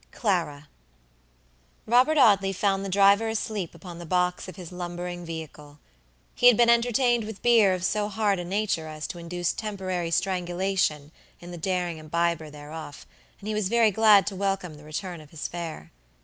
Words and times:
CLARA. 0.11 0.67
Robert 1.85 2.17
Audley 2.17 2.51
found 2.51 2.83
the 2.83 2.89
driver 2.89 3.27
asleep 3.27 3.75
upon 3.75 3.99
the 3.99 4.05
box 4.07 4.47
of 4.47 4.55
his 4.55 4.71
lumbering 4.71 5.23
vehicle. 5.23 5.77
He 6.33 6.47
had 6.47 6.57
been 6.57 6.71
entertained 6.71 7.23
with 7.23 7.43
beer 7.43 7.75
of 7.75 7.85
so 7.85 8.07
hard 8.09 8.39
a 8.39 8.43
nature 8.43 8.87
as 8.87 9.05
to 9.05 9.19
induce 9.19 9.53
temporary 9.53 10.09
strangulation 10.09 11.11
in 11.39 11.51
the 11.51 11.55
daring 11.59 11.99
imbiber 11.99 12.49
thereof, 12.49 13.05
and 13.39 13.47
he 13.47 13.53
was 13.53 13.69
very 13.69 13.91
glad 13.91 14.25
to 14.25 14.35
welcome 14.35 14.73
the 14.73 14.83
return 14.83 15.21
of 15.21 15.29
his 15.29 15.47
fare. 15.47 15.91